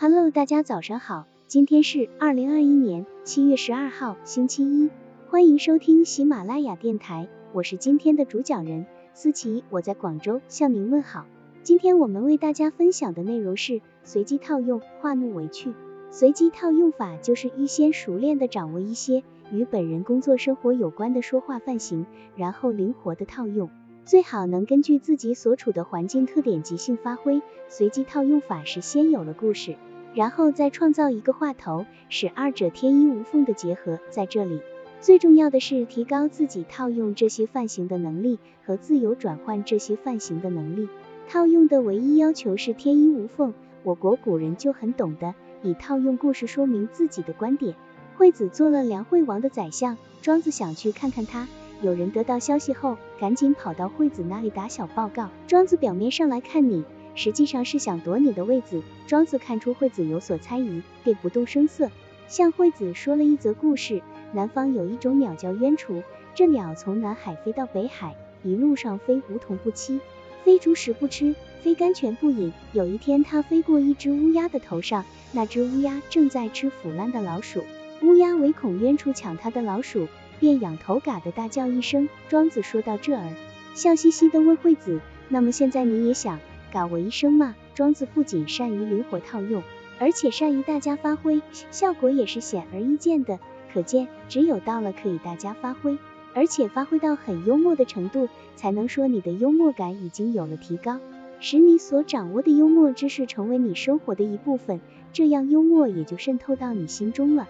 [0.00, 4.90] Hello，大家早上好，今天是二零二一年七月十二号，星期一，
[5.28, 11.26] 欢迎收听喜马拉雅电台，我是今天的主讲人思琪，我在广州向您问好。
[11.64, 15.74] 今天我们为大家分享的内容是随机套用，化怒为趣。
[16.12, 22.06] 随机套用法就是预先熟练的掌握一些与本人工作生活有关的说话范型，
[22.36, 23.68] 然后灵活的套用。
[24.08, 27.42] 最好能根据自己所处的环境特点即兴发挥。
[27.68, 29.76] 随机套用法是先有了故事，
[30.14, 33.98] 然后再创造一个话头，使二者天衣无缝的结合。
[34.08, 34.62] 在这里，
[35.02, 40.88] 最重要的是提高自己套用这些范型的能力和自由转换这些范型的能力。
[41.28, 43.52] 套用的唯一要求是天衣无缝。
[43.82, 47.74] 我国古人就很懂得以套用故事说明自己的观点。
[48.16, 51.46] 惠子做了梁惠王的宰相，庄子想去看看他。
[51.80, 55.28] 有人得到消息后，赶紧跑到惠子那里打小报告。
[55.46, 58.82] 庄子表面上来看你，实际上是想夺你的位子。
[59.06, 61.88] 庄子看出惠子有所猜疑，便不动声色，
[62.26, 64.02] 向惠子说了一则故事。
[64.32, 66.02] 南方有一种鸟叫鸢雏，
[66.34, 70.00] 这鸟从南海飞到北海，一路上飞梧桐不栖，
[70.44, 72.52] 非竹食不吃，非甘泉不饮。
[72.72, 77.62] 有一天，它飞过一只乌鸦的头上，那只乌鸦正在吃腐烂的老鼠，
[78.02, 80.08] 乌鸦唯恐鸢雏抢它的老鼠。
[80.40, 82.08] 便仰头嘎的大叫一声。
[82.28, 83.28] 庄子说到这儿，
[83.74, 86.40] 笑嘻嘻的问惠子：“那么现在你也想
[86.72, 89.62] 嘎我一声吗？”庄子不仅善于灵活套用，
[90.00, 93.38] 而且善于大家发挥，效果也是显而易见的。
[93.72, 95.98] 可见，只有到了可以大家发挥，
[96.34, 100.98] 而且发挥到很幽默的程度，才能说你的幽默感已经有了提高，
[101.38, 104.80] 使你所掌握的幽默知识成为你生活的一部分，
[105.12, 107.46] 这样幽默也就渗透到你心中了。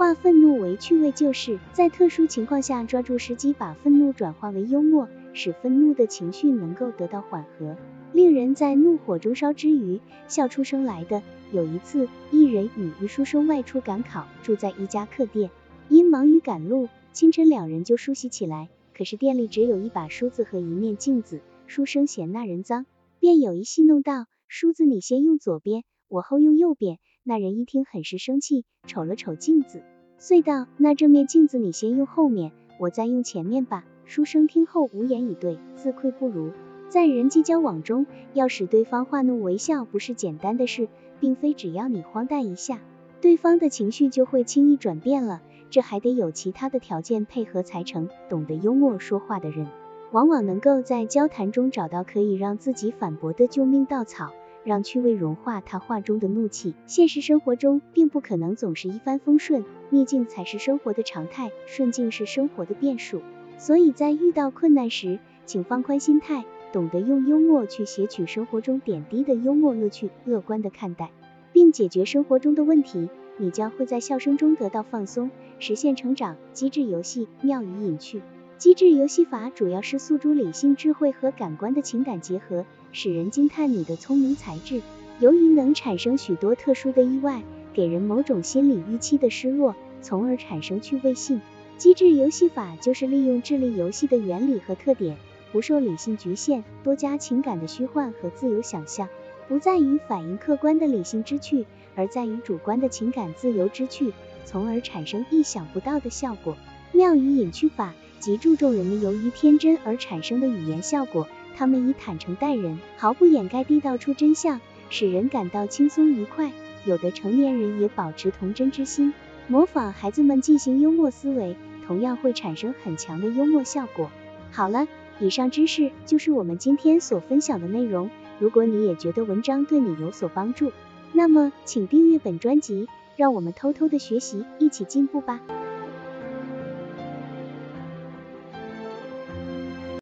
[0.00, 7.76] 化愤怒为趣味，就是在特殊情况下抓住时机，把愤怒转化为幽默，使愤怒的情绪能够得到缓和，
[8.14, 11.22] 令人在怒火中烧之余笑出声来的。
[11.52, 15.50] 有一次，一人与一书生外出赶考，住在一家客店，
[15.90, 18.70] 因忙于赶路，清晨两人就梳洗起来。
[18.96, 22.86] 可是店里只有一把梳子和一面镜子，书生嫌那人脏，
[23.18, 29.82] 便有意戏弄道：“梳子你先用左边，我后用右边。”那人一听很是生气，瞅了瞅镜子，
[30.18, 36.50] 遂道：“那这面镜子你先用后面，我再用前面吧。”书生听后无言以对，自愧不如。
[36.88, 40.88] 在人际交往中，要使对方化怒为笑，不是简单的事，
[41.20, 42.80] 并非只要你荒诞一下，
[43.20, 48.08] 对方的情绪就会轻易转变了，这还得有其他的条件配合才成。
[48.28, 49.68] 懂得幽默说话的人，
[50.10, 54.32] 往往能够在交谈中找到可以让自己反驳的救命稻草。
[54.64, 56.74] 让趣味融化他话中的怒气。
[56.86, 63.22] 现实生活中并不可能总是一帆风顺，逆境才是生活的常态，顺境是生活的变数。
[63.58, 71.10] 所以在遇到困难时，请放宽心态，懂得用幽默去撷取生活中点滴的幽默乐趣，乐观的看待，
[71.52, 76.36] 并解决生活中的问题，你将会在笑声中得到放松，实现成长。
[76.52, 78.22] 机智游戏妙语隐趣。
[78.56, 84.82] 机智游戏法主要是诉诸理性智慧和感官的情感结合，使人惊叹你的聪明才智。
[85.18, 87.42] 由于能产生许多特殊的意外，
[87.72, 91.40] 给人某种心理预期的失落，从而产生趣味性。
[91.76, 95.16] 机智游戏法就是利用智力游戏的原理和特点，
[95.52, 99.08] 不受理性局限，多加情感的虚幻和自由想象，
[99.48, 104.12] 不在于反映客观的理性之趣，而在于主观的情感自由之趣，
[104.44, 106.56] 从而产生意想不到的效果。
[106.92, 107.94] 妙语隐趣法。
[108.18, 116.50] 即注重人们由于天真而产生的语言效果，他们以坦诚待人，毫不掩盖地道出真相，使人感到轻松愉快。
[116.86, 119.12] 有的成年人也保持童真之心，
[119.48, 121.56] 模仿孩子们进行幽默思维，
[121.86, 124.10] 同样会产生很强的幽默效果。
[124.50, 124.88] 好了，
[125.18, 128.10] 以上知识就是我们今天所分享的内容。
[128.38, 130.72] 如果你也觉得文章对你有所帮助，
[131.12, 135.40] 那么请订阅本专辑，让我们偷偷的学习，一起进步吧。